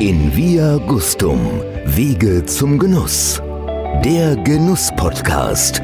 [0.00, 1.40] In Via Gustum,
[1.84, 3.42] Wege zum Genuss.
[4.04, 5.82] Der Genuss-Podcast.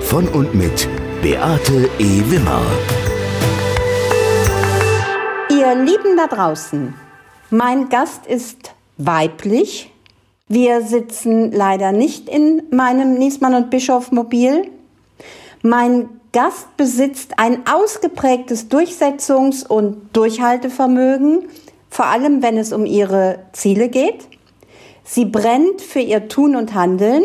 [0.00, 0.86] Von und mit
[1.22, 2.22] Beate E.
[2.26, 2.60] Wimmer.
[5.48, 6.92] Ihr Lieben da draußen,
[7.48, 9.90] mein Gast ist weiblich.
[10.48, 14.70] Wir sitzen leider nicht in meinem Niesmann und Bischof Mobil.
[15.62, 21.48] Mein Gast besitzt ein ausgeprägtes Durchsetzungs- und Durchhaltevermögen,
[21.90, 24.28] vor allem wenn es um ihre Ziele geht.
[25.04, 27.24] Sie brennt für ihr Tun und Handeln.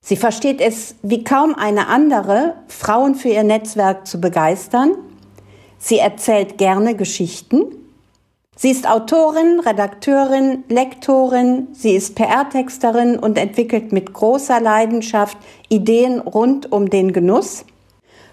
[0.00, 4.92] Sie versteht es wie kaum eine andere, Frauen für ihr Netzwerk zu begeistern.
[5.78, 7.64] Sie erzählt gerne Geschichten.
[8.58, 15.36] Sie ist Autorin, Redakteurin, Lektorin, sie ist PR-Texterin und entwickelt mit großer Leidenschaft
[15.68, 17.66] Ideen rund um den Genuss.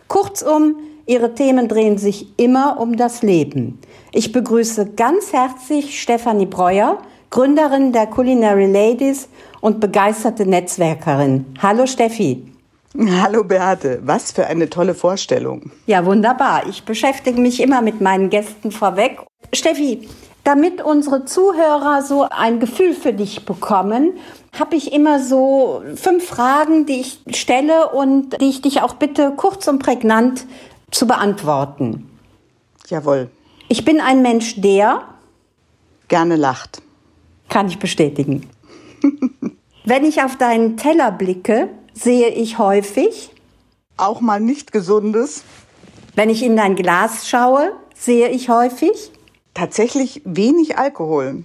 [0.08, 3.80] Kurzum, ihre Themen drehen sich immer um das Leben.
[4.12, 7.00] Ich begrüße ganz herzlich Stefanie Breuer,
[7.30, 9.28] Gründerin der Culinary Ladies
[9.60, 11.46] und begeisterte Netzwerkerin.
[11.62, 12.46] Hallo Steffi.
[12.96, 15.72] Hallo Beate, was für eine tolle Vorstellung.
[15.88, 16.68] Ja, wunderbar.
[16.70, 19.20] Ich beschäftige mich immer mit meinen Gästen vorweg.
[19.52, 20.08] Steffi,
[20.44, 24.14] damit unsere Zuhörer so ein Gefühl für dich bekommen,
[24.60, 29.34] habe ich immer so fünf Fragen, die ich stelle und die ich dich auch bitte
[29.36, 30.46] kurz und prägnant
[30.94, 32.10] zu beantworten.
[32.88, 33.30] Jawohl.
[33.70, 35.04] Ich bin ein Mensch, der
[36.08, 36.82] gerne lacht.
[37.50, 38.50] Kann ich bestätigen.
[39.86, 43.32] Wenn ich auf deinen Teller blicke, sehe ich häufig
[43.98, 45.44] auch mal nicht gesundes.
[46.16, 49.12] Wenn ich in dein Glas schaue, sehe ich häufig
[49.54, 51.44] tatsächlich wenig Alkohol.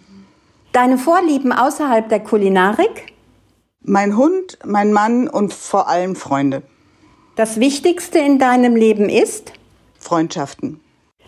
[0.72, 3.12] Deine Vorlieben außerhalb der Kulinarik?
[3.82, 6.62] Mein Hund, mein Mann und vor allem Freunde.
[7.38, 9.52] Das Wichtigste in deinem Leben ist?
[10.00, 10.80] Freundschaften.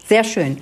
[0.08, 0.56] Sehr schön.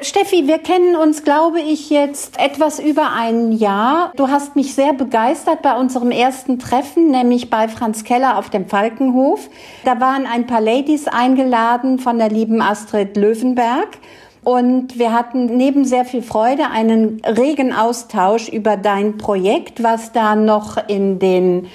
[0.00, 4.10] Steffi, wir kennen uns, glaube ich, jetzt etwas über ein Jahr.
[4.16, 8.66] Du hast mich sehr begeistert bei unserem ersten Treffen, nämlich bei Franz Keller auf dem
[8.66, 9.48] Falkenhof.
[9.84, 13.98] Da waren ein paar Ladies eingeladen von der lieben Astrid Löwenberg.
[14.42, 20.34] Und wir hatten neben sehr viel Freude einen regen Austausch über dein Projekt, was da
[20.34, 21.68] noch in den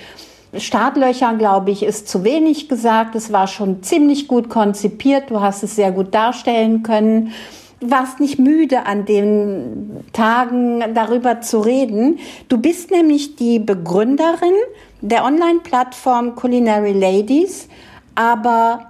[0.55, 3.15] Startlöchern, glaube ich, ist zu wenig gesagt.
[3.15, 5.29] Es war schon ziemlich gut konzipiert.
[5.29, 7.31] Du hast es sehr gut darstellen können
[7.81, 12.19] warst nicht müde an den Tagen darüber zu reden.
[12.49, 14.53] Du bist nämlich die Begründerin
[15.01, 17.69] der Online-Plattform Culinary Ladies,
[18.15, 18.87] aber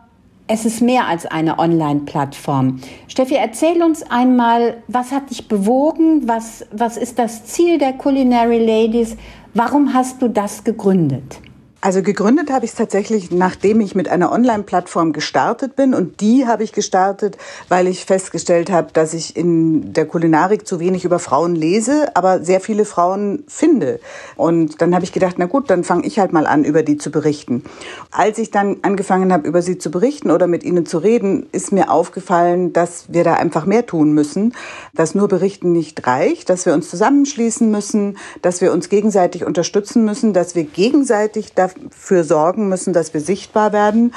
[0.48, 2.80] es ist mehr als eine Online-Plattform.
[3.08, 6.28] Steffi, erzähl uns einmal, was hat dich bewogen?
[6.28, 9.16] Was, was ist das Ziel der Culinary Ladies?
[9.54, 11.40] Warum hast du das gegründet?
[11.82, 15.94] Also gegründet habe ich es tatsächlich, nachdem ich mit einer Online-Plattform gestartet bin.
[15.94, 17.38] Und die habe ich gestartet,
[17.70, 22.44] weil ich festgestellt habe, dass ich in der Kulinarik zu wenig über Frauen lese, aber
[22.44, 24.02] sehr viele Frauen finde.
[24.36, 26.98] Und dann habe ich gedacht, na gut, dann fange ich halt mal an, über die
[26.98, 27.64] zu berichten.
[28.12, 31.72] Als ich dann angefangen habe, über sie zu berichten oder mit ihnen zu reden, ist
[31.72, 34.54] mir aufgefallen, dass wir da einfach mehr tun müssen,
[34.94, 40.04] dass nur berichten nicht reicht, dass wir uns zusammenschließen müssen, dass wir uns gegenseitig unterstützen
[40.04, 44.14] müssen, dass wir gegenseitig da dafür sorgen müssen, dass wir sichtbar werden.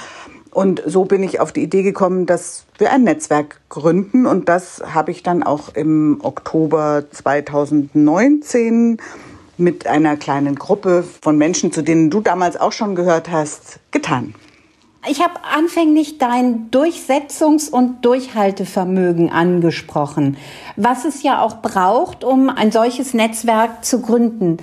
[0.50, 4.26] Und so bin ich auf die Idee gekommen, dass wir ein Netzwerk gründen.
[4.26, 8.98] Und das habe ich dann auch im Oktober 2019
[9.56, 14.34] mit einer kleinen Gruppe von Menschen, zu denen du damals auch schon gehört hast, getan.
[15.08, 20.36] Ich habe anfänglich dein Durchsetzungs- und Durchhaltevermögen angesprochen,
[20.76, 24.58] was es ja auch braucht, um ein solches Netzwerk zu gründen.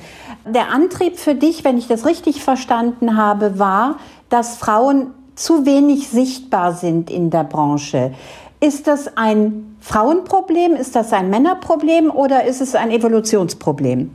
[0.54, 3.98] Der Antrieb für dich, wenn ich das richtig verstanden habe, war,
[4.30, 8.14] dass Frauen zu wenig sichtbar sind in der Branche.
[8.60, 14.12] Ist das ein Frauenproblem, ist das ein Männerproblem oder ist es ein Evolutionsproblem?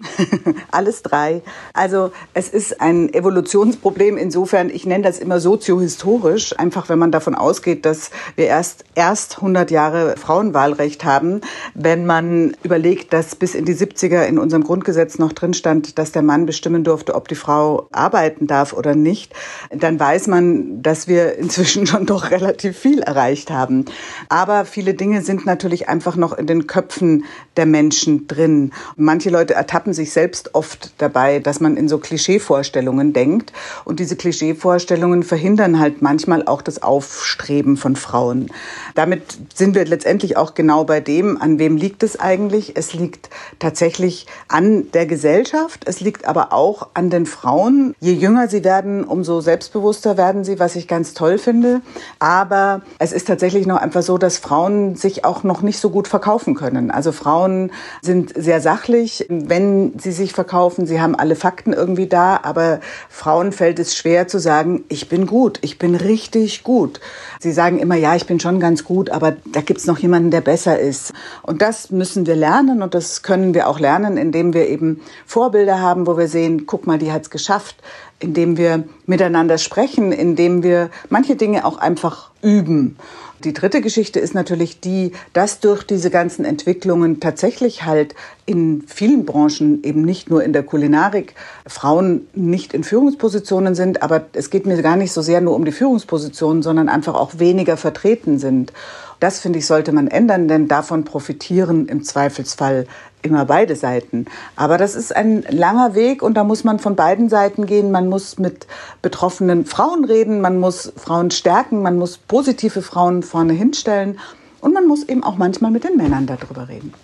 [0.70, 1.42] Alles drei.
[1.72, 7.34] Also es ist ein Evolutionsproblem insofern, ich nenne das immer soziohistorisch, einfach wenn man davon
[7.34, 11.40] ausgeht, dass wir erst erst 100 Jahre Frauenwahlrecht haben,
[11.74, 16.12] wenn man überlegt, dass bis in die 70er in unserem Grundgesetz noch drin stand, dass
[16.12, 19.34] der Mann bestimmen durfte, ob die Frau arbeiten darf oder nicht,
[19.70, 23.84] dann weiß man, dass wir inzwischen schon doch relativ viel erreicht haben.
[24.28, 27.24] Aber viele Dinge sind natürlich einfach noch in den Köpfen
[27.56, 28.72] der Menschen drin.
[28.96, 33.52] Manche Leute ertappen ertappen sich selbst oft dabei, dass man in so Klischeevorstellungen denkt.
[33.84, 38.50] Und diese Klischeevorstellungen verhindern halt manchmal auch das Aufstreben von Frauen.
[38.94, 39.22] Damit
[39.54, 42.76] sind wir letztendlich auch genau bei dem, an wem liegt es eigentlich?
[42.76, 45.84] Es liegt tatsächlich an der Gesellschaft.
[45.86, 47.94] Es liegt aber auch an den Frauen.
[48.00, 51.80] Je jünger sie werden, umso selbstbewusster werden sie, was ich ganz toll finde.
[52.18, 56.08] Aber es ist tatsächlich noch einfach so, dass Frauen sich auch noch nicht so gut
[56.08, 56.90] verkaufen können.
[56.90, 57.70] Also Frauen
[58.02, 60.86] sind sehr sachlich, wenn sie sich verkaufen.
[60.86, 65.26] Sie haben alle Fakten irgendwie da, aber Frauen fällt es schwer zu sagen, ich bin
[65.26, 67.00] gut, ich bin richtig gut.
[67.40, 70.40] Sie sagen immer, ja, ich bin schon ganz gut, aber da gibt's noch jemanden, der
[70.40, 71.12] besser ist.
[71.42, 75.80] Und das müssen wir lernen und das können wir auch lernen, indem wir eben Vorbilder
[75.80, 77.76] haben, wo wir sehen, guck mal, die hat's geschafft,
[78.20, 82.96] indem wir miteinander sprechen, indem wir manche Dinge auch einfach üben.
[83.44, 89.24] Die dritte Geschichte ist natürlich die, dass durch diese ganzen Entwicklungen tatsächlich halt in vielen
[89.24, 91.34] Branchen, eben nicht nur in der Kulinarik,
[91.66, 94.02] Frauen nicht in Führungspositionen sind.
[94.02, 97.38] Aber es geht mir gar nicht so sehr nur um die Führungspositionen, sondern einfach auch
[97.38, 98.72] weniger vertreten sind.
[99.20, 102.86] Das, finde ich, sollte man ändern, denn davon profitieren im Zweifelsfall
[103.22, 104.26] immer beide Seiten.
[104.54, 107.90] Aber das ist ein langer Weg und da muss man von beiden Seiten gehen.
[107.90, 108.66] Man muss mit
[109.02, 114.18] betroffenen Frauen reden, man muss Frauen stärken, man muss positive Frauen vorne hinstellen
[114.60, 116.94] und man muss eben auch manchmal mit den Männern darüber reden.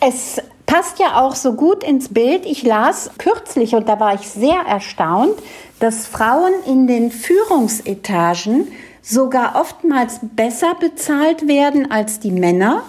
[0.00, 2.44] Es passt ja auch so gut ins Bild.
[2.44, 5.34] Ich las kürzlich und da war ich sehr erstaunt,
[5.80, 8.68] dass Frauen in den Führungsetagen
[9.02, 12.82] sogar oftmals besser bezahlt werden als die Männer.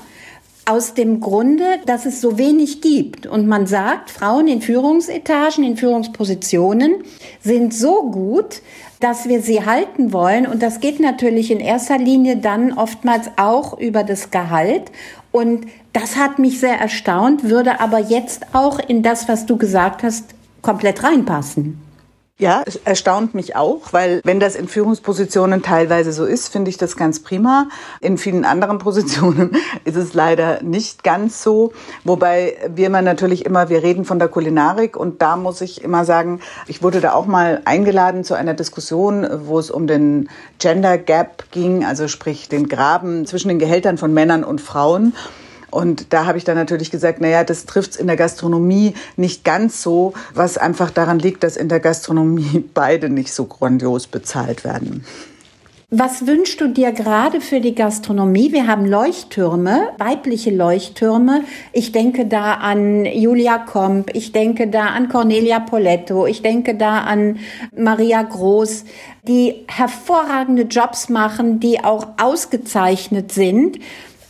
[0.66, 3.26] Aus dem Grunde, dass es so wenig gibt.
[3.26, 7.04] Und man sagt, Frauen in Führungsetagen, in Führungspositionen
[7.42, 8.62] sind so gut,
[9.00, 10.46] dass wir sie halten wollen.
[10.46, 14.92] Und das geht natürlich in erster Linie dann oftmals auch über das Gehalt.
[15.32, 20.04] Und das hat mich sehr erstaunt, würde aber jetzt auch in das, was du gesagt
[20.04, 20.26] hast,
[20.62, 21.82] komplett reinpassen.
[22.42, 26.78] Ja, es erstaunt mich auch, weil wenn das in Führungspositionen teilweise so ist, finde ich
[26.78, 27.68] das ganz prima.
[28.00, 31.74] In vielen anderen Positionen ist es leider nicht ganz so.
[32.06, 36.06] Wobei wir immer natürlich immer, wir reden von der Kulinarik und da muss ich immer
[36.06, 40.98] sagen, ich wurde da auch mal eingeladen zu einer Diskussion, wo es um den Gender
[40.98, 45.14] Gap ging, also sprich den Graben zwischen den Gehältern von Männern und Frauen.
[45.72, 49.44] Und da habe ich dann natürlich gesagt, naja, das trifft es in der Gastronomie nicht
[49.44, 54.64] ganz so, was einfach daran liegt, dass in der Gastronomie beide nicht so grandios bezahlt
[54.64, 55.06] werden.
[55.92, 58.52] Was wünschst du dir gerade für die Gastronomie?
[58.52, 61.46] Wir haben Leuchttürme, weibliche Leuchttürme.
[61.74, 67.00] Ich denke da an Julia Komp, ich denke da an Cornelia Poletto, ich denke da
[67.00, 67.40] an
[67.76, 68.86] Maria Groß,
[69.28, 73.80] die hervorragende Jobs machen, die auch ausgezeichnet sind.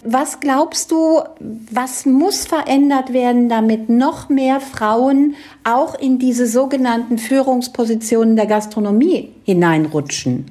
[0.04, 5.36] Was glaubst du, was muss verändert werden, damit noch mehr Frauen
[5.66, 10.46] auch in diese sogenannten Führungspositionen der Gastronomie hineinrutschen?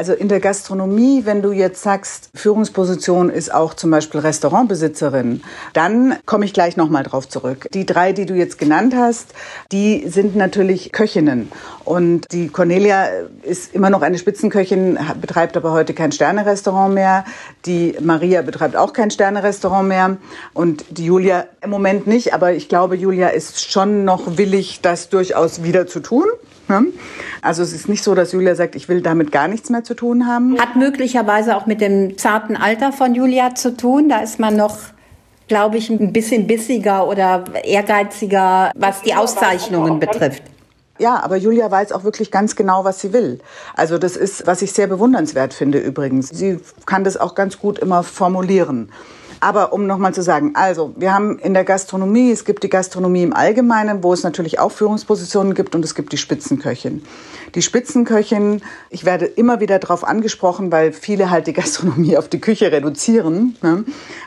[0.00, 5.42] Also in der Gastronomie, wenn du jetzt sagst, Führungsposition ist auch zum Beispiel Restaurantbesitzerin,
[5.74, 7.68] dann komme ich gleich nochmal drauf zurück.
[7.74, 9.34] Die drei, die du jetzt genannt hast,
[9.72, 11.52] die sind natürlich Köchinnen.
[11.84, 13.08] Und die Cornelia
[13.42, 17.26] ist immer noch eine Spitzenköchin, betreibt aber heute kein Sternerestaurant mehr.
[17.66, 20.16] Die Maria betreibt auch kein Sternerestaurant mehr.
[20.54, 25.10] Und die Julia im Moment nicht, aber ich glaube, Julia ist schon noch willig, das
[25.10, 26.24] durchaus wieder zu tun.
[26.70, 26.86] Ne?
[27.42, 29.94] Also es ist nicht so, dass Julia sagt, ich will damit gar nichts mehr zu
[29.94, 30.58] tun haben.
[30.58, 34.08] Hat möglicherweise auch mit dem zarten Alter von Julia zu tun.
[34.08, 34.78] Da ist man noch
[35.48, 40.44] glaube ich, ein bisschen bissiger oder ehrgeiziger, was die Auszeichnungen betrifft.
[41.00, 43.40] Ja, aber Julia weiß auch wirklich ganz genau, was sie will.
[43.74, 46.28] Also das ist, was ich sehr bewundernswert finde übrigens.
[46.28, 48.92] Sie kann das auch ganz gut immer formulieren.
[49.40, 53.22] Aber um nochmal zu sagen, also wir haben in der Gastronomie, es gibt die Gastronomie
[53.22, 57.02] im Allgemeinen, wo es natürlich auch Führungspositionen gibt und es gibt die Spitzenköchin.
[57.54, 62.40] Die Spitzenköchin, ich werde immer wieder darauf angesprochen, weil viele halt die Gastronomie auf die
[62.40, 63.56] Küche reduzieren.
[63.62, 63.84] Ne?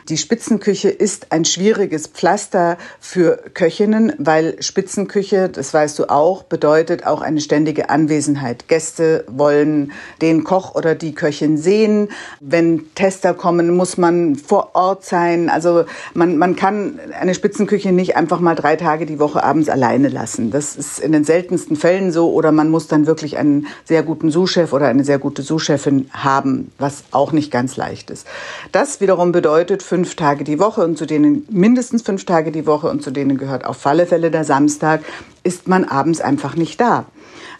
[0.08, 7.06] Die Spitzenküche ist ein schwieriges Pflaster für Köchinnen, weil Spitzenküche, das weißt du auch, bedeutet
[7.06, 8.68] auch eine ständige Anwesenheit.
[8.68, 12.08] Gäste wollen den Koch oder die Köchin sehen.
[12.40, 15.48] Wenn Tester kommen, muss man vor Ort sein.
[15.48, 20.08] Also man, man kann eine Spitzenküche nicht einfach mal drei Tage die Woche abends alleine
[20.08, 20.50] lassen.
[20.50, 24.30] Das ist in den seltensten Fällen so oder man muss dann wirklich einen sehr guten
[24.30, 28.26] Sous-Chef oder eine sehr gute Sous-Chefin haben, was auch nicht ganz leicht ist.
[28.72, 32.88] Das wiederum bedeutet fünf Tage die Woche und zu denen mindestens fünf Tage die Woche
[32.88, 35.02] und zu denen gehört auf alle Fälle der Samstag,
[35.42, 37.06] ist man abends einfach nicht da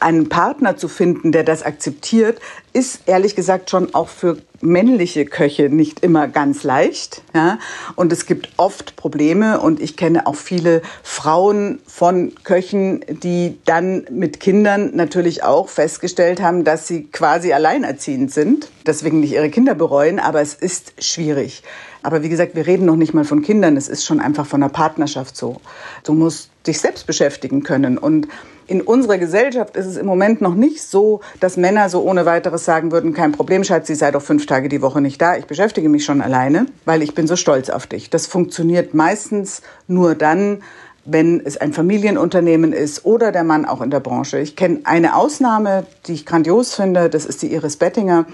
[0.04, 2.38] einen Partner zu finden, der das akzeptiert,
[2.74, 7.22] ist ehrlich gesagt schon auch für männliche Köche nicht immer ganz leicht.
[7.34, 7.58] Ja?
[7.96, 9.60] Und es gibt oft Probleme.
[9.60, 16.42] Und ich kenne auch viele Frauen von Köchen, die dann mit Kindern natürlich auch festgestellt
[16.42, 20.18] haben, dass sie quasi alleinerziehend sind, deswegen nicht ihre Kinder bereuen.
[20.18, 21.62] Aber es ist schwierig.
[22.02, 23.78] Aber wie gesagt, wir reden noch nicht mal von Kindern.
[23.78, 25.62] Es ist schon einfach von einer Partnerschaft so.
[26.02, 27.96] Du musst dich selbst beschäftigen können.
[27.96, 28.28] Und
[28.66, 32.64] in unserer Gesellschaft ist es im Moment noch nicht so, dass Männer so ohne weiteres
[32.64, 35.36] sagen würden, kein Problem, Schatz, sie sei doch fünf Tage die Woche nicht da.
[35.36, 38.10] Ich beschäftige mich schon alleine, weil ich bin so stolz auf dich.
[38.10, 40.62] Das funktioniert meistens nur dann,
[41.04, 44.38] wenn es ein Familienunternehmen ist oder der Mann auch in der Branche.
[44.38, 48.24] Ich kenne eine Ausnahme, die ich grandios finde, das ist die Iris Bettinger.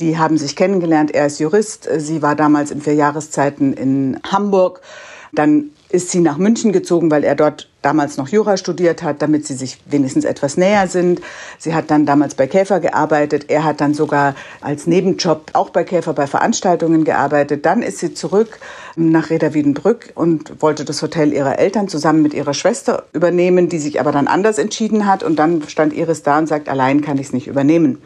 [0.00, 1.14] Die haben sich kennengelernt.
[1.14, 1.88] Er ist Jurist.
[1.98, 4.80] Sie war damals in vier Jahreszeiten in Hamburg.
[5.32, 9.46] Dann ist sie nach München gezogen, weil er dort damals noch Jura studiert hat, damit
[9.46, 11.20] sie sich wenigstens etwas näher sind.
[11.58, 13.46] Sie hat dann damals bei Käfer gearbeitet.
[13.48, 17.66] Er hat dann sogar als Nebenjob auch bei Käfer bei Veranstaltungen gearbeitet.
[17.66, 18.58] Dann ist sie zurück
[18.96, 23.78] nach Reda Wiedenbrück und wollte das Hotel ihrer Eltern zusammen mit ihrer Schwester übernehmen, die
[23.78, 25.22] sich aber dann anders entschieden hat.
[25.22, 28.00] Und dann stand Iris da und sagt, allein kann ich es nicht übernehmen.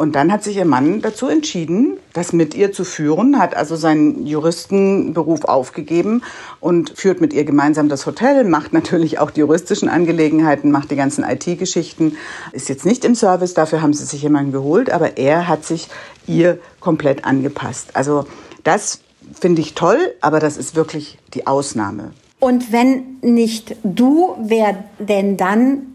[0.00, 3.76] Und dann hat sich ihr Mann dazu entschieden, das mit ihr zu führen, hat also
[3.76, 6.22] seinen Juristenberuf aufgegeben
[6.58, 10.96] und führt mit ihr gemeinsam das Hotel, macht natürlich auch die juristischen Angelegenheiten, macht die
[10.96, 12.16] ganzen IT-Geschichten,
[12.52, 15.88] ist jetzt nicht im Service, dafür haben sie sich jemanden geholt, aber er hat sich
[16.26, 17.90] ihr komplett angepasst.
[17.92, 18.24] Also
[18.64, 19.00] das
[19.38, 22.12] finde ich toll, aber das ist wirklich die Ausnahme.
[22.38, 25.88] Und wenn nicht du, wer denn dann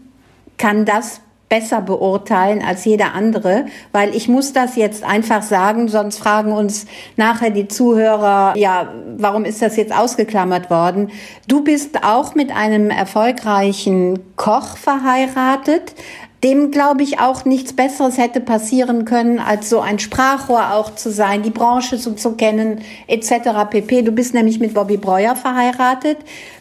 [0.58, 6.18] kann das besser beurteilen als jeder andere, weil ich muss das jetzt einfach sagen, sonst
[6.18, 6.86] fragen uns
[7.16, 11.10] nachher die Zuhörer, ja, warum ist das jetzt ausgeklammert worden?
[11.46, 15.94] Du bist auch mit einem erfolgreichen Koch verheiratet,
[16.42, 21.10] dem glaube ich auch nichts Besseres hätte passieren können, als so ein Sprachrohr auch zu
[21.10, 23.68] sein, die Branche so zu kennen, etc.
[23.70, 24.02] pp.
[24.02, 26.18] Du bist nämlich mit Bobby Breuer verheiratet,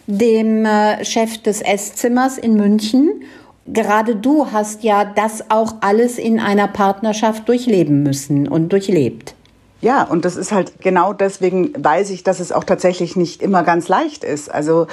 [0.07, 3.23] dem äh, Chef des Esszimmers in München
[3.65, 9.35] gerade du hast ja das auch alles in einer Partnerschaft durchleben müssen und durchlebt.
[9.81, 13.63] Ja, und das ist halt genau deswegen weiß ich, dass es auch tatsächlich nicht immer
[13.63, 14.51] ganz leicht ist.
[14.51, 14.87] Also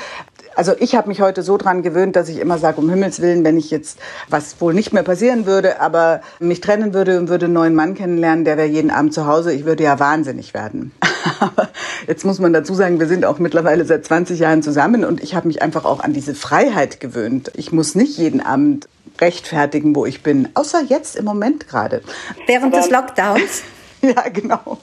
[0.54, 3.44] also ich habe mich heute so dran gewöhnt, dass ich immer sage, um Himmels Willen,
[3.44, 7.47] wenn ich jetzt, was wohl nicht mehr passieren würde, aber mich trennen würde und würde
[7.47, 10.92] einen neuen Mann kennenlernen, der wäre jeden Abend zu Hause, ich würde ja wahnsinnig werden.
[11.40, 11.68] aber
[12.06, 15.35] jetzt muss man dazu sagen, wir sind auch mittlerweile seit 20 Jahren zusammen und ich
[15.35, 17.52] habe mich einfach auch an diese Freiheit gewöhnt.
[17.56, 18.88] Ich muss nicht jeden Abend
[19.21, 22.02] rechtfertigen, wo ich bin, außer jetzt im Moment gerade.
[22.47, 23.62] Während aber des Lockdowns?
[24.16, 24.78] Ja, genau.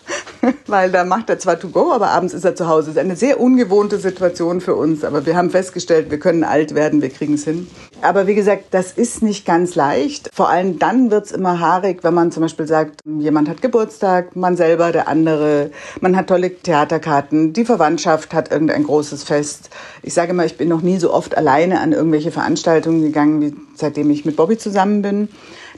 [0.68, 2.88] Weil da macht er zwar to go, aber abends ist er zu Hause.
[2.88, 5.04] Das ist eine sehr ungewohnte Situation für uns.
[5.04, 7.68] Aber wir haben festgestellt, wir können alt werden, wir kriegen es hin.
[8.02, 10.30] Aber wie gesagt, das ist nicht ganz leicht.
[10.34, 14.38] Vor allem dann wird es immer haarig, wenn man zum Beispiel sagt, jemand hat Geburtstag,
[14.38, 19.70] man selber, der andere, man hat tolle Theaterkarten, die Verwandtschaft hat irgendein großes Fest.
[20.02, 23.54] Ich sage immer, ich bin noch nie so oft alleine an irgendwelche Veranstaltungen gegangen, wie
[23.76, 25.28] seitdem ich mit Bobby zusammen bin.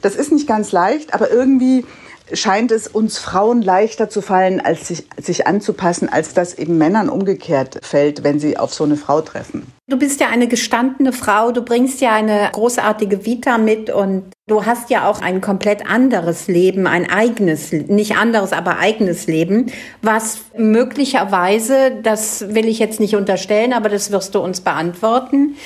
[0.00, 1.84] Das ist nicht ganz leicht, aber irgendwie
[2.32, 7.08] scheint es uns Frauen leichter zu fallen, als sich, sich anzupassen, als das eben Männern
[7.08, 9.66] umgekehrt fällt, wenn sie auf so eine Frau treffen.
[9.88, 14.64] Du bist ja eine gestandene Frau, du bringst ja eine großartige Vita mit und du
[14.64, 20.38] hast ja auch ein komplett anderes Leben, ein eigenes, nicht anderes, aber eigenes Leben, was
[20.56, 25.56] möglicherweise, das will ich jetzt nicht unterstellen, aber das wirst du uns beantworten,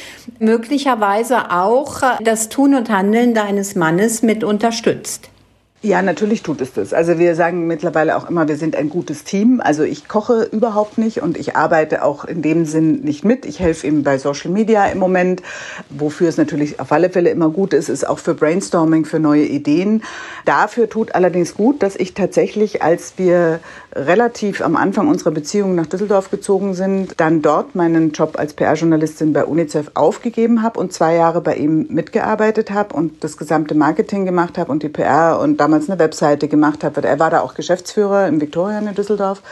[0.41, 5.31] möglicherweise auch das Tun und Handeln deines Mannes mit unterstützt.
[5.87, 6.93] Ja, natürlich tut es das.
[6.93, 9.61] Also wir sagen mittlerweile auch immer, wir sind ein gutes Team.
[9.63, 13.47] Also ich koche überhaupt nicht und ich arbeite auch in dem Sinn nicht mit.
[13.47, 15.43] Ich helfe ihm bei Social Media im Moment.
[15.89, 19.45] Wofür es natürlich auf alle Fälle immer gut ist, ist auch für Brainstorming, für neue
[19.45, 20.03] Ideen.
[20.45, 23.61] Dafür tut allerdings gut, dass ich tatsächlich, als wir
[23.97, 29.33] relativ am Anfang unserer Beziehung nach Düsseldorf gezogen sind, dann dort meinen Job als PR-Journalistin
[29.33, 34.27] bei UNICEF aufgegeben habe und zwei Jahre bei ihm mitgearbeitet habe und das gesamte Marketing
[34.27, 36.97] gemacht habe und die PR und damals eine Webseite gemacht hat.
[36.99, 39.43] Er war da auch Geschäftsführer im Viktorian in Düsseldorf.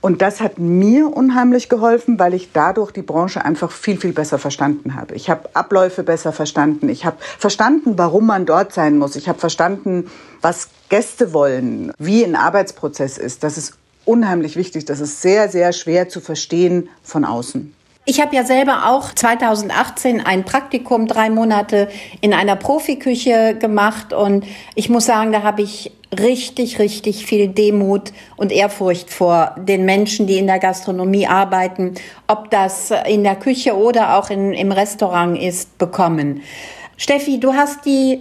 [0.00, 4.38] Und das hat mir unheimlich geholfen, weil ich dadurch die Branche einfach viel, viel besser
[4.38, 5.14] verstanden habe.
[5.14, 6.88] Ich habe Abläufe besser verstanden.
[6.88, 9.14] Ich habe verstanden, warum man dort sein muss.
[9.16, 13.44] Ich habe verstanden, was Gäste wollen, wie ein Arbeitsprozess ist.
[13.44, 13.74] Das ist
[14.06, 14.86] unheimlich wichtig.
[14.86, 17.74] Das ist sehr, sehr schwer zu verstehen von außen.
[18.06, 21.88] Ich habe ja selber auch 2018 ein Praktikum, drei Monate
[22.22, 28.12] in einer Profiküche gemacht und ich muss sagen, da habe ich richtig, richtig viel Demut
[28.36, 31.94] und Ehrfurcht vor den Menschen, die in der Gastronomie arbeiten,
[32.26, 36.42] ob das in der Küche oder auch in, im Restaurant ist, bekommen.
[36.96, 38.18] Steffi, du hast die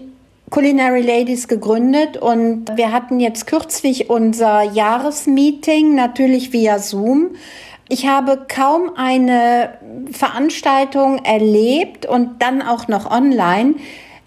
[0.49, 7.35] Culinary Ladies gegründet und wir hatten jetzt kürzlich unser Jahresmeeting, natürlich via Zoom.
[7.91, 9.79] Ich habe kaum eine
[10.11, 13.75] Veranstaltung erlebt und dann auch noch online.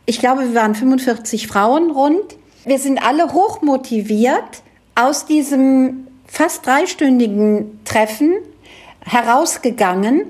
[0.05, 2.37] Ich glaube, wir waren 45 Frauen rund.
[2.65, 4.63] Wir sind alle hochmotiviert
[4.97, 8.35] aus diesem fast dreistündigen Treffen
[9.05, 10.25] herausgegangen.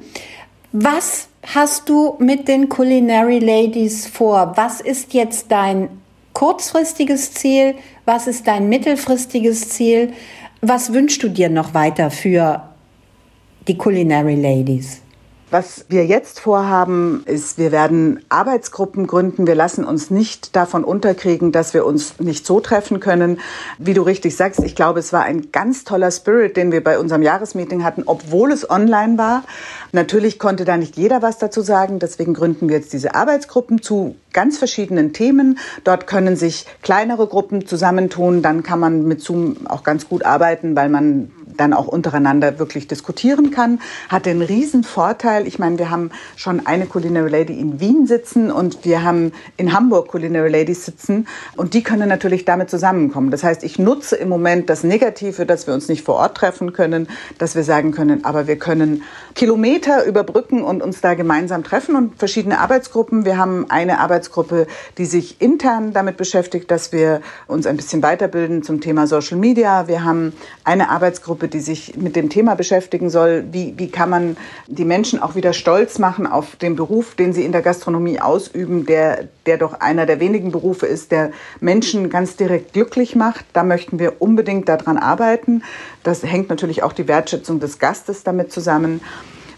[0.72, 4.52] Was hast du mit den Culinary Ladies vor?
[4.56, 5.88] Was ist jetzt dein
[6.34, 7.76] kurzfristiges Ziel?
[8.04, 10.12] Was ist dein mittelfristiges Ziel?
[10.60, 12.71] Was wünschst du dir noch weiter für
[13.68, 15.02] die Culinary Ladies?
[15.52, 19.46] Was wir jetzt vorhaben, ist, wir werden Arbeitsgruppen gründen.
[19.46, 23.38] Wir lassen uns nicht davon unterkriegen, dass wir uns nicht so treffen können.
[23.76, 26.98] Wie du richtig sagst, ich glaube, es war ein ganz toller Spirit, den wir bei
[26.98, 29.44] unserem Jahresmeeting hatten, obwohl es online war.
[29.92, 31.98] Natürlich konnte da nicht jeder was dazu sagen.
[31.98, 35.58] Deswegen gründen wir jetzt diese Arbeitsgruppen zu ganz verschiedenen Themen.
[35.84, 38.40] Dort können sich kleinere Gruppen zusammentun.
[38.40, 42.88] Dann kann man mit Zoom auch ganz gut arbeiten, weil man dann auch untereinander wirklich
[42.88, 43.80] diskutieren kann.
[44.08, 45.46] Hat den riesen Vorteil.
[45.46, 49.72] Ich meine, wir haben schon eine Culinary Lady in Wien sitzen und wir haben in
[49.72, 53.30] Hamburg Culinary Ladies sitzen und die können natürlich damit zusammenkommen.
[53.30, 56.72] Das heißt, ich nutze im Moment das Negative, dass wir uns nicht vor Ort treffen
[56.72, 59.02] können, dass wir sagen können, aber wir können
[59.34, 63.24] Kilometer überbrücken und uns da gemeinsam treffen und verschiedene Arbeitsgruppen.
[63.24, 64.66] Wir haben eine Arbeitsgruppe,
[64.98, 69.88] die sich intern damit beschäftigt, dass wir uns ein bisschen weiterbilden zum Thema Social Media.
[69.88, 70.32] Wir haben
[70.64, 75.20] eine Arbeitsgruppe, die sich mit dem Thema beschäftigen soll, wie, wie kann man die Menschen
[75.20, 79.58] auch wieder stolz machen auf den Beruf, den sie in der Gastronomie ausüben, der, der
[79.58, 81.30] doch einer der wenigen Berufe ist, der
[81.60, 83.44] Menschen ganz direkt glücklich macht.
[83.52, 85.62] Da möchten wir unbedingt daran arbeiten.
[86.02, 89.00] Das hängt natürlich auch die Wertschätzung des Gastes damit zusammen.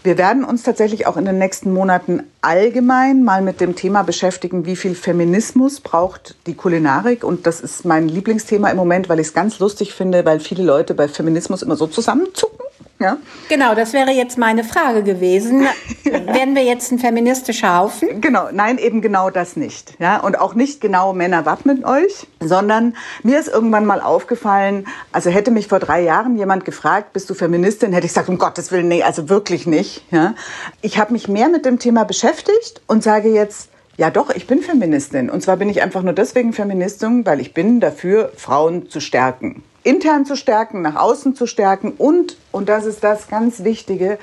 [0.05, 4.67] Wir werden uns tatsächlich auch in den nächsten Monaten allgemein mal mit dem Thema beschäftigen,
[4.67, 7.23] wie viel Feminismus braucht die Kulinarik.
[7.23, 10.63] Und das ist mein Lieblingsthema im Moment, weil ich es ganz lustig finde, weil viele
[10.63, 12.64] Leute bei Feminismus immer so zusammenzucken.
[12.99, 13.17] Ja?
[13.49, 15.67] Genau, das wäre jetzt meine Frage gewesen.
[16.03, 18.21] Werden wir jetzt ein feministischer Haufen?
[18.21, 19.95] Genau, nein, eben genau das nicht.
[19.99, 20.17] Ja?
[20.21, 25.51] Und auch nicht genau Männer wappnen euch, sondern mir ist irgendwann mal aufgefallen, also hätte
[25.51, 28.87] mich vor drei Jahren jemand gefragt, bist du Feministin, hätte ich gesagt, um Gottes Willen,
[28.87, 30.05] nee, also wirklich nicht.
[30.11, 30.33] Ja?
[30.81, 34.61] Ich habe mich mehr mit dem Thema beschäftigt und sage jetzt, ja doch, ich bin
[34.61, 35.29] Feministin.
[35.29, 39.63] Und zwar bin ich einfach nur deswegen Feministin, weil ich bin dafür, Frauen zu stärken
[39.85, 44.17] intern zu stärken, nach außen zu stärken und, und das ist das ganz Wichtige,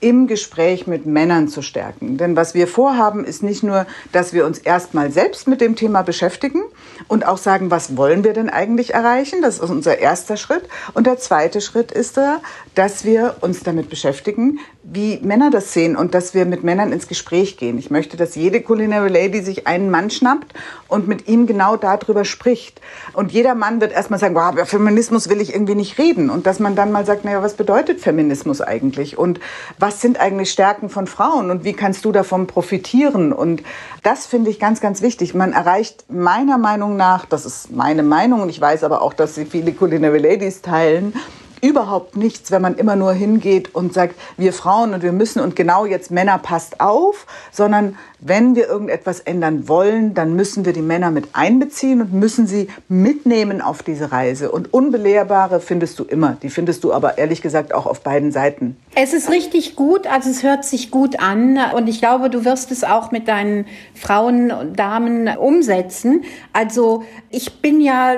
[0.00, 2.16] im Gespräch mit Männern zu stärken.
[2.16, 6.02] Denn was wir vorhaben, ist nicht nur, dass wir uns erstmal selbst mit dem Thema
[6.02, 6.62] beschäftigen
[7.06, 9.42] und auch sagen, was wollen wir denn eigentlich erreichen?
[9.42, 10.68] Das ist unser erster Schritt.
[10.94, 12.40] Und der zweite Schritt ist da,
[12.74, 17.06] dass wir uns damit beschäftigen, wie Männer das sehen und dass wir mit Männern ins
[17.06, 17.78] Gespräch gehen.
[17.78, 20.54] Ich möchte, dass jede Culinary Lady sich einen Mann schnappt
[20.88, 22.80] und mit ihm genau darüber spricht.
[23.12, 26.30] Und jeder Mann wird erstmal sagen, wow, über Feminismus will ich irgendwie nicht reden.
[26.30, 29.18] Und dass man dann mal sagt, naja, was bedeutet Feminismus eigentlich?
[29.18, 29.38] Und
[29.78, 31.50] was sind eigentlich Stärken von Frauen?
[31.50, 33.34] Und wie kannst du davon profitieren?
[33.34, 33.62] Und
[34.02, 35.34] das finde ich ganz, ganz wichtig.
[35.34, 39.34] Man erreicht meiner Meinung nach, das ist meine Meinung, und ich weiß aber auch, dass
[39.34, 41.12] sie viele Culinary Ladies teilen,
[41.60, 45.56] überhaupt nichts, wenn man immer nur hingeht und sagt, wir Frauen und wir müssen und
[45.56, 50.82] genau jetzt Männer passt auf, sondern wenn wir irgendetwas ändern wollen, dann müssen wir die
[50.82, 54.50] Männer mit einbeziehen und müssen sie mitnehmen auf diese Reise.
[54.50, 56.36] Und Unbelehrbare findest du immer.
[56.42, 58.76] Die findest du aber ehrlich gesagt auch auf beiden Seiten.
[58.94, 62.70] Es ist richtig gut, also es hört sich gut an und ich glaube, du wirst
[62.70, 66.24] es auch mit deinen Frauen und Damen umsetzen.
[66.52, 68.14] Also ich bin ja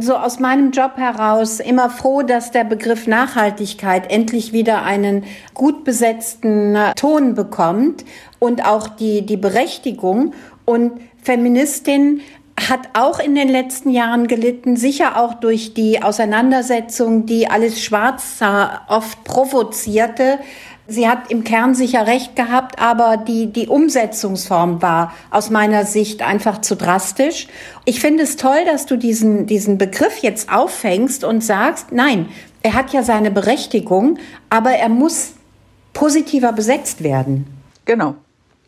[0.00, 5.84] so aus meinem Job heraus immer froh, dass der Begriff Nachhaltigkeit endlich wieder einen gut
[5.84, 8.04] besetzten Ton bekommt
[8.38, 10.34] und auch die, die Berechtigung.
[10.64, 12.20] Und Feministin
[12.68, 18.38] hat auch in den letzten Jahren gelitten, sicher auch durch die Auseinandersetzung, die alles schwarz
[18.38, 20.38] sah, oft provozierte.
[20.88, 26.22] Sie hat im Kern sicher recht gehabt, aber die, die Umsetzungsform war aus meiner Sicht
[26.22, 27.48] einfach zu drastisch.
[27.84, 32.28] Ich finde es toll, dass du diesen, diesen Begriff jetzt auffängst und sagst, nein,
[32.62, 34.18] er hat ja seine Berechtigung,
[34.48, 35.32] aber er muss
[35.92, 37.46] positiver besetzt werden.
[37.84, 38.14] Genau.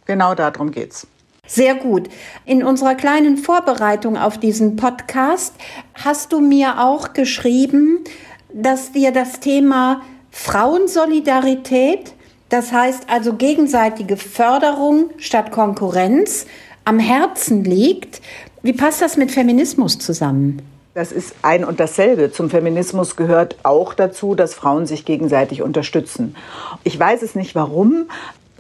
[0.09, 1.07] Genau darum geht's.
[1.47, 2.09] Sehr gut.
[2.47, 5.55] In unserer kleinen Vorbereitung auf diesen Podcast
[5.95, 8.05] hast du mir auch geschrieben,
[8.53, 12.15] dass dir das Thema Frauensolidarität,
[12.49, 16.47] das heißt also gegenseitige Förderung statt Konkurrenz,
[16.87, 18.23] am Herzen liegt.
[18.63, 20.63] Wie passt das mit Feminismus zusammen?
[20.95, 22.33] Das ist ein und dasselbe.
[22.33, 26.35] Zum Feminismus gehört auch dazu, dass Frauen sich gegenseitig unterstützen.
[26.83, 28.09] Ich weiß es nicht warum,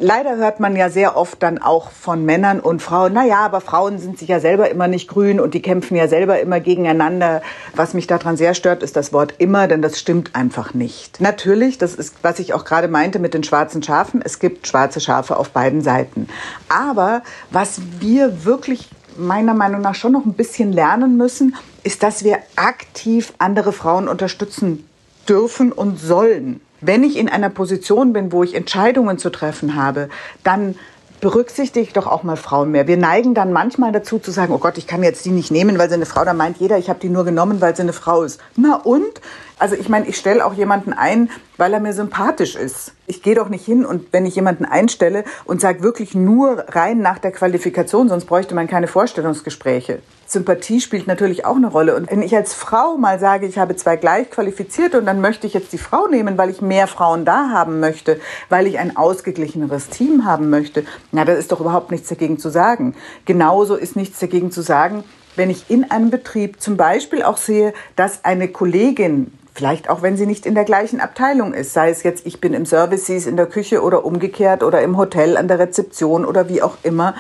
[0.00, 3.60] Leider hört man ja sehr oft dann auch von Männern und Frauen, na ja, aber
[3.60, 7.42] Frauen sind sich ja selber immer nicht grün und die kämpfen ja selber immer gegeneinander.
[7.74, 11.20] Was mich daran sehr stört, ist das Wort immer, denn das stimmt einfach nicht.
[11.20, 15.00] Natürlich, das ist, was ich auch gerade meinte mit den schwarzen Schafen, es gibt schwarze
[15.00, 16.28] Schafe auf beiden Seiten.
[16.68, 22.22] Aber was wir wirklich meiner Meinung nach schon noch ein bisschen lernen müssen, ist, dass
[22.22, 24.88] wir aktiv andere Frauen unterstützen
[25.28, 26.60] dürfen und sollen.
[26.80, 30.08] Wenn ich in einer Position bin, wo ich Entscheidungen zu treffen habe,
[30.44, 30.76] dann
[31.20, 32.86] berücksichtige ich doch auch mal Frauen mehr.
[32.86, 35.78] Wir neigen dann manchmal dazu zu sagen, oh Gott, ich kann jetzt die nicht nehmen,
[35.78, 37.92] weil sie eine Frau, da meint jeder, ich habe die nur genommen, weil sie eine
[37.92, 38.40] Frau ist.
[38.56, 39.20] Na und?
[39.58, 42.92] Also ich meine, ich stelle auch jemanden ein, weil er mir sympathisch ist.
[43.06, 47.00] Ich gehe doch nicht hin und wenn ich jemanden einstelle und sage wirklich nur rein
[47.00, 50.00] nach der Qualifikation, sonst bräuchte man keine Vorstellungsgespräche.
[50.26, 51.96] Sympathie spielt natürlich auch eine Rolle.
[51.96, 55.46] Und wenn ich als Frau mal sage, ich habe zwei gleich qualifizierte und dann möchte
[55.46, 58.96] ich jetzt die Frau nehmen, weil ich mehr Frauen da haben möchte, weil ich ein
[58.96, 62.94] ausgeglicheneres Team haben möchte, na, da ist doch überhaupt nichts dagegen zu sagen.
[63.24, 65.02] Genauso ist nichts dagegen zu sagen,
[65.34, 70.16] wenn ich in einem Betrieb zum Beispiel auch sehe, dass eine Kollegin Vielleicht auch, wenn
[70.16, 71.72] sie nicht in der gleichen Abteilung ist.
[71.72, 74.82] Sei es jetzt, ich bin im Service, sie ist in der Küche oder umgekehrt oder
[74.82, 77.16] im Hotel an der Rezeption oder wie auch immer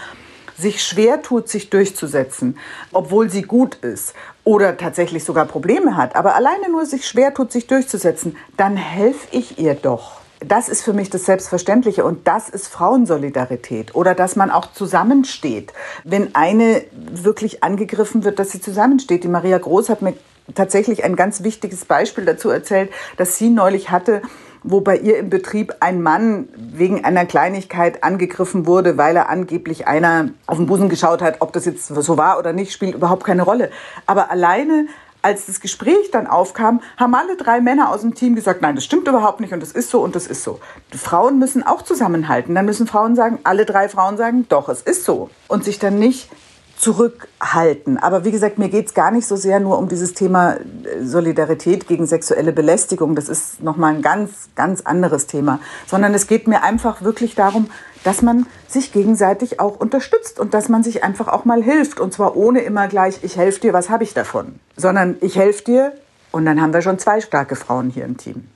[0.56, 2.56] sich schwer tut, sich durchzusetzen,
[2.92, 7.50] obwohl sie gut ist oder tatsächlich sogar Probleme hat, aber alleine nur sich schwer tut,
[7.50, 10.20] sich durchzusetzen, dann helfe ich ihr doch.
[10.38, 15.72] Das ist für mich das Selbstverständliche und das ist Frauensolidarität oder dass man auch zusammensteht.
[16.04, 19.24] Wenn eine wirklich angegriffen wird, dass sie zusammensteht.
[19.24, 20.14] Die Maria Groß hat mir
[20.54, 24.22] tatsächlich ein ganz wichtiges Beispiel dazu erzählt, dass sie neulich hatte,
[24.62, 29.86] wo bei ihr im Betrieb ein Mann wegen einer Kleinigkeit angegriffen wurde, weil er angeblich
[29.86, 31.36] einer auf den Busen geschaut hat.
[31.40, 33.70] Ob das jetzt so war oder nicht, spielt überhaupt keine Rolle.
[34.06, 34.86] Aber alleine
[35.20, 38.84] als das Gespräch dann aufkam, haben alle drei Männer aus dem Team gesagt, nein, das
[38.84, 40.60] stimmt überhaupt nicht und das ist so und das ist so.
[40.92, 42.54] Frauen müssen auch zusammenhalten.
[42.54, 45.28] Dann müssen Frauen sagen, alle drei Frauen sagen, doch, es ist so.
[45.48, 46.30] Und sich dann nicht
[46.78, 47.98] zurückhalten.
[47.98, 51.04] Aber wie gesagt, mir geht es gar nicht so sehr nur um dieses Thema äh,
[51.04, 53.14] Solidarität gegen sexuelle Belästigung.
[53.14, 55.58] Das ist nochmal ein ganz, ganz anderes Thema.
[55.86, 57.68] Sondern es geht mir einfach wirklich darum,
[58.04, 61.98] dass man sich gegenseitig auch unterstützt und dass man sich einfach auch mal hilft.
[61.98, 64.60] Und zwar ohne immer gleich, ich helfe dir, was habe ich davon?
[64.76, 65.92] Sondern ich helfe dir
[66.30, 68.48] und dann haben wir schon zwei starke Frauen hier im Team.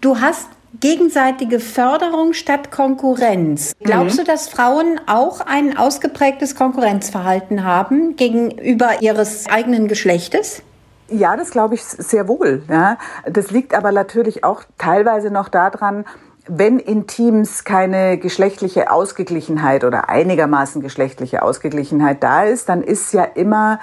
[0.00, 0.48] Du hast
[0.80, 3.72] gegenseitige Förderung statt Konkurrenz.
[3.80, 4.24] Glaubst mhm.
[4.24, 10.62] du, dass Frauen auch ein ausgeprägtes Konkurrenzverhalten haben gegenüber ihres eigenen Geschlechtes?
[11.10, 12.62] Ja, das glaube ich sehr wohl.
[12.68, 12.98] Ja.
[13.24, 16.04] Das liegt aber natürlich auch teilweise noch daran,
[16.48, 23.24] wenn in Teams keine geschlechtliche Ausgeglichenheit oder einigermaßen geschlechtliche Ausgeglichenheit da ist, dann ist ja
[23.24, 23.80] immer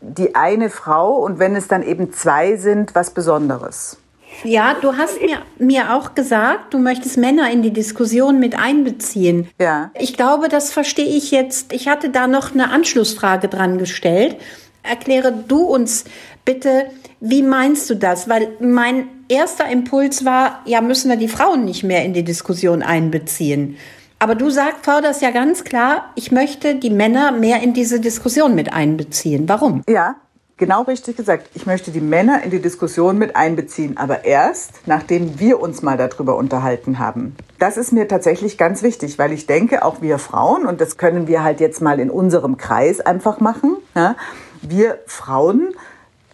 [0.00, 3.98] die eine Frau und wenn es dann eben zwei sind, was Besonderes.
[4.44, 9.48] Ja, du hast mir, mir auch gesagt, du möchtest Männer in die Diskussion mit einbeziehen.
[9.58, 9.90] Ja.
[9.98, 11.72] Ich glaube, das verstehe ich jetzt.
[11.72, 14.36] Ich hatte da noch eine Anschlussfrage dran gestellt.
[14.82, 16.04] Erkläre du uns
[16.44, 16.86] bitte,
[17.20, 18.28] wie meinst du das?
[18.28, 22.82] Weil mein erster Impuls war, ja, müssen wir die Frauen nicht mehr in die Diskussion
[22.82, 23.76] einbeziehen.
[24.18, 28.54] Aber du sagst, forderst ja ganz klar, ich möchte die Männer mehr in diese Diskussion
[28.54, 29.48] mit einbeziehen.
[29.48, 29.82] Warum?
[29.88, 30.16] Ja,
[30.60, 31.48] genau richtig gesagt.
[31.54, 35.96] Ich möchte die Männer in die Diskussion mit einbeziehen, aber erst, nachdem wir uns mal
[35.96, 37.34] darüber unterhalten haben.
[37.58, 41.26] Das ist mir tatsächlich ganz wichtig, weil ich denke, auch wir Frauen, und das können
[41.26, 44.14] wir halt jetzt mal in unserem Kreis einfach machen, ja,
[44.62, 45.74] wir Frauen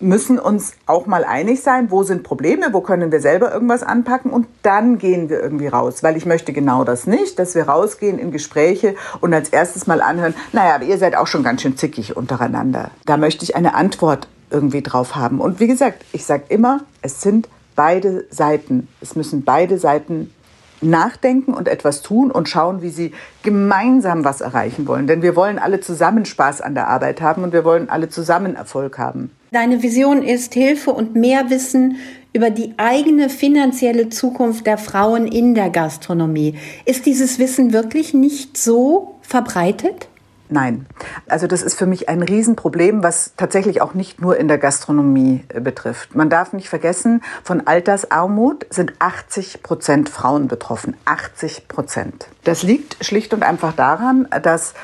[0.01, 4.31] müssen uns auch mal einig sein, wo sind Probleme, wo können wir selber irgendwas anpacken
[4.31, 8.19] und dann gehen wir irgendwie raus, weil ich möchte genau das nicht, dass wir rausgehen
[8.19, 11.77] in Gespräche und als erstes mal anhören, naja, aber ihr seid auch schon ganz schön
[11.77, 12.91] zickig untereinander.
[13.07, 15.41] Da möchte ich eine Antwort irgendwie drauf haben.
[15.41, 18.89] Und wie gesagt, ich sage immer, es sind beide Seiten.
[19.01, 20.33] Es müssen beide Seiten
[20.81, 25.07] nachdenken und etwas tun und schauen, wie sie gemeinsam was erreichen wollen.
[25.07, 28.57] Denn wir wollen alle zusammen Spaß an der Arbeit haben und wir wollen alle zusammen
[28.57, 29.31] Erfolg haben.
[29.53, 31.97] Deine Vision ist Hilfe und mehr Wissen
[32.33, 36.57] über die eigene finanzielle Zukunft der Frauen in der Gastronomie.
[36.85, 40.09] Ist dieses Wissen wirklich nicht so verbreitet?
[40.49, 40.87] Nein.
[41.29, 45.45] Also das ist für mich ein Riesenproblem, was tatsächlich auch nicht nur in der Gastronomie
[45.49, 46.15] äh, betrifft.
[46.15, 50.97] Man darf nicht vergessen, von Altersarmut sind 80 Prozent Frauen betroffen.
[51.05, 52.29] 80 Prozent.
[52.45, 54.75] Das liegt schlicht und einfach daran, dass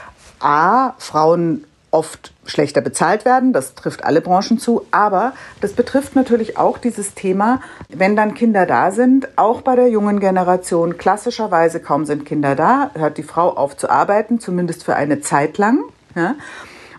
[0.41, 3.53] A, Frauen oft schlechter bezahlt werden.
[3.53, 4.85] Das trifft alle Branchen zu.
[4.91, 9.89] Aber das betrifft natürlich auch dieses Thema, wenn dann Kinder da sind, auch bei der
[9.89, 10.99] jungen Generation.
[10.99, 15.59] Klassischerweise kaum sind Kinder da, hört die Frau auf zu arbeiten, zumindest für eine Zeit
[15.59, 15.85] lang.
[16.17, 16.35] Ja?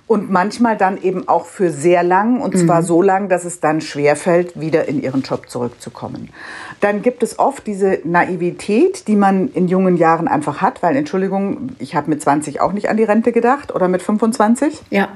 [0.06, 2.86] Und manchmal dann eben auch für sehr lang und zwar mhm.
[2.86, 6.30] so lang, dass es dann schwerfällt, wieder in ihren Job zurückzukommen.
[6.84, 11.70] Dann gibt es oft diese Naivität, die man in jungen Jahren einfach hat, weil, Entschuldigung,
[11.80, 14.82] ich habe mit 20 auch nicht an die Rente gedacht oder mit 25.
[14.90, 15.08] Ja.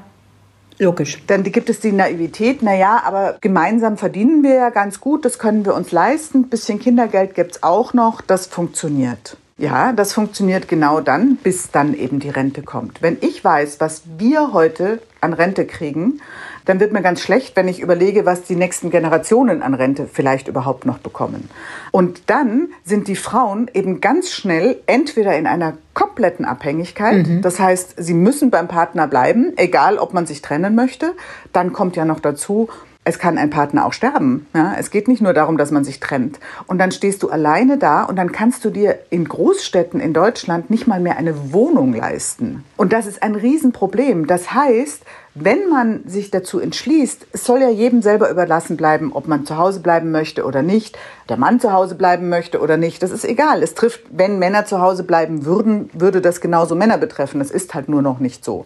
[0.79, 1.21] Logisch.
[1.27, 5.65] Dann gibt es die Naivität, naja, aber gemeinsam verdienen wir ja ganz gut, das können
[5.65, 6.43] wir uns leisten.
[6.43, 9.35] Ein bisschen Kindergeld gibt es auch noch, das funktioniert.
[9.57, 13.01] Ja, das funktioniert genau dann, bis dann eben die Rente kommt.
[13.01, 16.21] Wenn ich weiß, was wir heute an Rente kriegen,
[16.67, 20.47] dann wird mir ganz schlecht, wenn ich überlege, was die nächsten Generationen an Rente vielleicht
[20.47, 21.49] überhaupt noch bekommen.
[21.91, 27.41] Und dann sind die Frauen eben ganz schnell entweder in einer kompletten Abhängigkeit, mhm.
[27.41, 31.13] das heißt, sie müssen beim Partner bleiben, egal ob man sich trennen möchte.
[31.53, 32.69] Dann kommt ja noch dazu,
[33.07, 34.47] es kann ein Partner auch sterben.
[34.53, 34.75] Ja?
[34.77, 36.39] Es geht nicht nur darum, dass man sich trennt.
[36.67, 40.69] Und dann stehst du alleine da und dann kannst du dir in Großstädten in Deutschland
[40.69, 42.65] nicht mal mehr eine Wohnung leisten.
[42.75, 44.27] Und das ist ein Riesenproblem.
[44.27, 45.03] Das heißt,
[45.39, 49.57] wenn man sich dazu entschließt, es soll ja jedem selber überlassen bleiben, ob man zu
[49.57, 50.97] Hause bleiben möchte oder nicht,
[51.29, 53.63] der Mann zu Hause bleiben möchte oder nicht, das ist egal.
[53.63, 57.39] Es trifft, wenn Männer zu Hause bleiben würden, würde das genauso Männer betreffen.
[57.39, 58.65] Das ist halt nur noch nicht so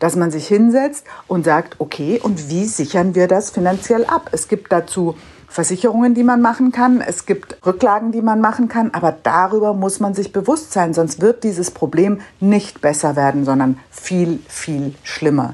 [0.00, 4.28] dass man sich hinsetzt und sagt, okay, und wie sichern wir das finanziell ab?
[4.32, 5.14] Es gibt dazu
[5.54, 10.00] Versicherungen, die man machen kann, es gibt Rücklagen, die man machen kann, aber darüber muss
[10.00, 15.53] man sich bewusst sein, sonst wird dieses Problem nicht besser werden, sondern viel, viel schlimmer.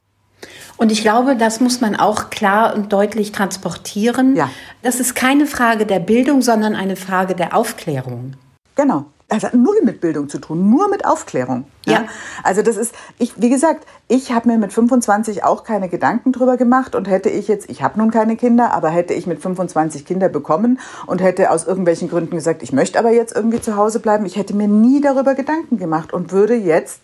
[0.81, 4.35] Und ich glaube, das muss man auch klar und deutlich transportieren.
[4.35, 4.51] Ja.
[4.83, 8.35] Das ist keine Frage der Bildung, sondern eine Frage der Aufklärung.
[8.77, 11.65] Genau das hat null mit Bildung zu tun, nur mit Aufklärung.
[11.87, 11.93] Ja.
[11.93, 12.05] ja.
[12.43, 16.57] Also das ist, ich, wie gesagt, ich habe mir mit 25 auch keine Gedanken drüber
[16.57, 20.05] gemacht und hätte ich jetzt, ich habe nun keine Kinder, aber hätte ich mit 25
[20.05, 24.01] Kinder bekommen und hätte aus irgendwelchen Gründen gesagt, ich möchte aber jetzt irgendwie zu Hause
[24.01, 27.01] bleiben, ich hätte mir nie darüber Gedanken gemacht und würde jetzt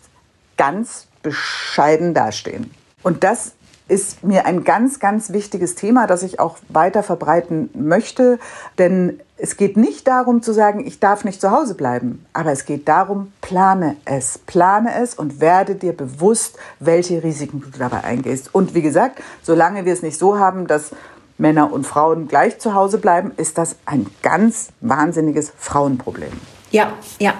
[0.57, 2.71] ganz bescheiden dastehen.
[3.03, 3.53] Und das
[3.87, 8.39] ist mir ein ganz, ganz wichtiges Thema, das ich auch weiter verbreiten möchte.
[8.77, 12.65] Denn es geht nicht darum zu sagen, ich darf nicht zu Hause bleiben, aber es
[12.65, 18.53] geht darum, plane es, plane es und werde dir bewusst, welche Risiken du dabei eingehst.
[18.53, 20.91] Und wie gesagt, solange wir es nicht so haben, dass
[21.37, 26.31] Männer und Frauen gleich zu Hause bleiben, ist das ein ganz wahnsinniges Frauenproblem.
[26.71, 27.33] Ja, ja.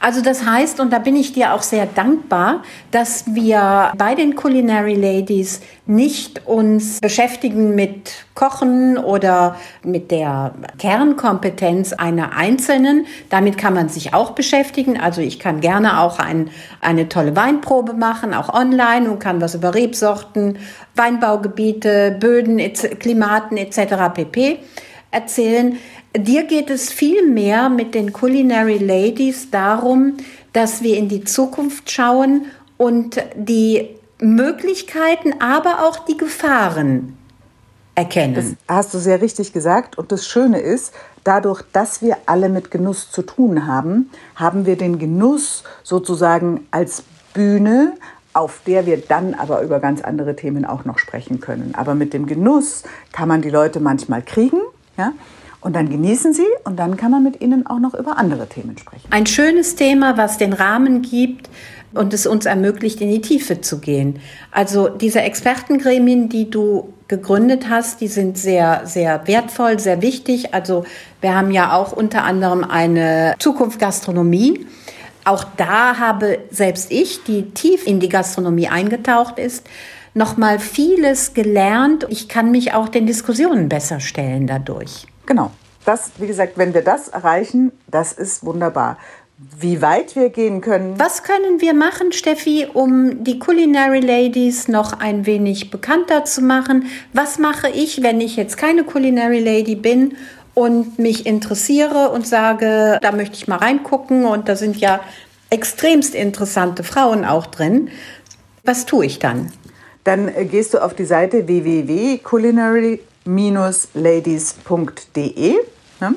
[0.00, 4.36] Also das heißt, und da bin ich dir auch sehr dankbar, dass wir bei den
[4.36, 13.06] Culinary Ladies nicht uns beschäftigen mit Kochen oder mit der Kernkompetenz einer Einzelnen.
[13.30, 15.00] Damit kann man sich auch beschäftigen.
[15.00, 16.50] Also ich kann gerne auch ein,
[16.82, 20.58] eine tolle Weinprobe machen, auch online und kann was über Rebsorten,
[20.96, 22.58] Weinbaugebiete, Böden,
[22.98, 24.12] Klimaten etc.
[24.14, 24.58] pp.
[25.10, 25.78] erzählen.
[26.16, 30.16] Dir geht es viel mehr mit den Culinary Ladies darum,
[30.52, 32.46] dass wir in die Zukunft schauen
[32.76, 33.88] und die
[34.20, 37.16] Möglichkeiten, aber auch die Gefahren
[37.96, 38.34] erkennen.
[38.34, 39.98] Das hast du sehr richtig gesagt.
[39.98, 44.76] Und das Schöne ist, dadurch, dass wir alle mit Genuss zu tun haben, haben wir
[44.76, 47.94] den Genuss sozusagen als Bühne,
[48.32, 51.74] auf der wir dann aber über ganz andere Themen auch noch sprechen können.
[51.76, 54.60] Aber mit dem Genuss kann man die Leute manchmal kriegen.
[54.96, 55.12] Ja?
[55.64, 58.76] Und dann genießen sie und dann kann man mit ihnen auch noch über andere Themen
[58.76, 59.06] sprechen.
[59.08, 61.48] Ein schönes Thema, was den Rahmen gibt
[61.94, 64.20] und es uns ermöglicht, in die Tiefe zu gehen.
[64.50, 70.52] Also diese Expertengremien, die du gegründet hast, die sind sehr, sehr wertvoll, sehr wichtig.
[70.52, 70.84] Also
[71.22, 74.66] wir haben ja auch unter anderem eine Zukunft Gastronomie.
[75.24, 79.66] Auch da habe selbst ich, die tief in die Gastronomie eingetaucht ist,
[80.12, 82.04] noch mal vieles gelernt.
[82.10, 85.06] Ich kann mich auch den Diskussionen besser stellen dadurch.
[85.26, 85.50] Genau.
[85.84, 88.98] Das, wie gesagt, wenn wir das erreichen, das ist wunderbar.
[89.36, 90.98] Wie weit wir gehen können.
[90.98, 96.86] Was können wir machen, Steffi, um die Culinary Ladies noch ein wenig bekannter zu machen?
[97.12, 100.16] Was mache ich, wenn ich jetzt keine Culinary Lady bin
[100.54, 105.00] und mich interessiere und sage, da möchte ich mal reingucken und da sind ja
[105.50, 107.90] extremst interessante Frauen auch drin.
[108.62, 109.52] Was tue ich dann?
[110.04, 113.00] Dann äh, gehst du auf die Seite www.culinary
[113.94, 115.54] ladies.de.
[116.00, 116.14] Ne?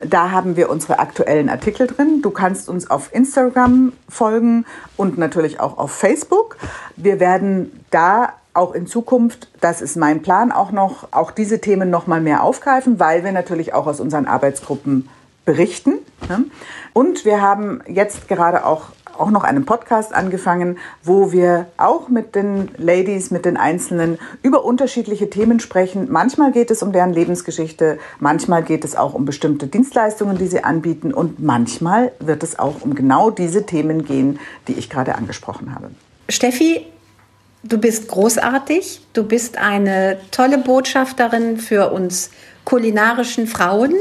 [0.00, 2.22] Da haben wir unsere aktuellen Artikel drin.
[2.22, 6.56] Du kannst uns auf Instagram folgen und natürlich auch auf Facebook.
[6.96, 11.88] Wir werden da auch in Zukunft, das ist mein Plan, auch noch auch diese Themen
[11.88, 15.08] noch mal mehr aufgreifen, weil wir natürlich auch aus unseren Arbeitsgruppen
[15.44, 15.94] berichten.
[16.28, 16.44] Ne?
[16.92, 18.88] Und wir haben jetzt gerade auch
[19.22, 24.64] auch noch einen Podcast angefangen, wo wir auch mit den Ladies, mit den Einzelnen über
[24.64, 26.08] unterschiedliche Themen sprechen.
[26.10, 30.64] Manchmal geht es um deren Lebensgeschichte, manchmal geht es auch um bestimmte Dienstleistungen, die sie
[30.64, 35.74] anbieten und manchmal wird es auch um genau diese Themen gehen, die ich gerade angesprochen
[35.74, 35.90] habe.
[36.28, 36.86] Steffi,
[37.64, 39.02] Du bist großartig.
[39.12, 42.30] Du bist eine tolle Botschafterin für uns
[42.64, 43.94] kulinarischen Frauen.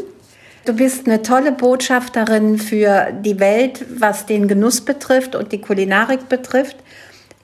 [0.63, 6.29] Du bist eine tolle Botschafterin für die Welt, was den Genuss betrifft und die Kulinarik
[6.29, 6.77] betrifft.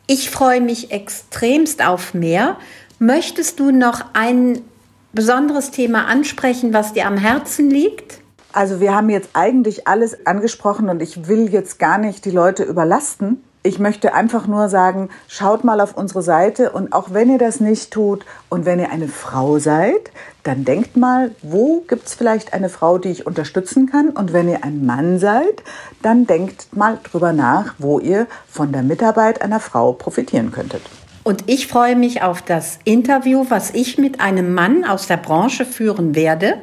[0.05, 2.57] Ich freue mich extremst auf mehr.
[2.99, 4.61] Möchtest du noch ein
[5.13, 8.19] besonderes Thema ansprechen, was dir am Herzen liegt?
[8.53, 12.63] Also wir haben jetzt eigentlich alles angesprochen und ich will jetzt gar nicht die Leute
[12.63, 13.43] überlasten.
[13.67, 17.59] Ich möchte einfach nur sagen, schaut mal auf unsere Seite und auch wenn ihr das
[17.59, 20.09] nicht tut und wenn ihr eine Frau seid,
[20.43, 24.11] dann denkt mal, wo gibt es vielleicht eine Frau, die ich unterstützen kann?
[24.11, 25.63] Und wenn ihr ein Mann seid,
[26.01, 30.83] dann denkt mal drüber nach, wo ihr von der Mitarbeit einer Frau profitieren könntet.
[31.25, 35.65] Und ich freue mich auf das Interview, was ich mit einem Mann aus der Branche
[35.65, 36.53] führen werde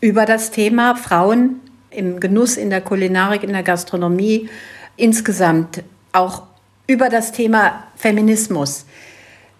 [0.00, 4.48] über das Thema Frauen im Genuss, in der Kulinarik, in der Gastronomie,
[4.96, 5.82] insgesamt
[6.14, 6.44] auch
[6.86, 8.86] über das Thema Feminismus.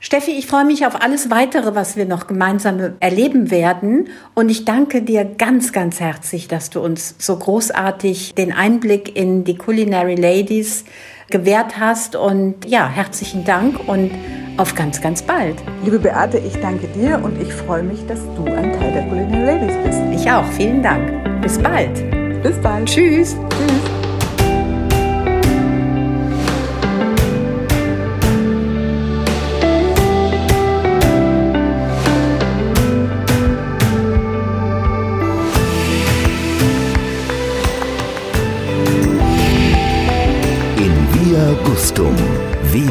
[0.05, 4.09] Steffi, ich freue mich auf alles weitere, was wir noch gemeinsam erleben werden.
[4.35, 9.45] Und ich danke dir ganz, ganz herzlich, dass du uns so großartig den Einblick in
[9.45, 10.85] die Culinary Ladies
[11.31, 12.17] gewährt hast.
[12.17, 14.11] Und ja, herzlichen Dank und
[14.59, 15.57] auf ganz, ganz bald.
[15.85, 19.59] Liebe Beate, ich danke dir und ich freue mich, dass du ein Teil der Culinary
[19.59, 20.03] Ladies bist.
[20.13, 20.45] Ich auch.
[20.53, 21.41] Vielen Dank.
[21.41, 21.95] Bis bald.
[22.43, 22.87] Bis bald.
[22.87, 23.37] Tschüss.
[23.49, 24.04] Tschüss.